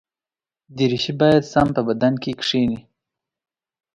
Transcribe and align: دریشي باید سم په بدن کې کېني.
دریشي 0.77 1.13
باید 1.19 1.43
سم 1.53 1.67
په 1.75 1.81
بدن 1.87 2.13
کې 2.23 2.31
کېني. 2.43 2.79